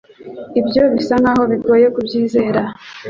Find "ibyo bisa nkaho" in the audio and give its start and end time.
0.59-1.43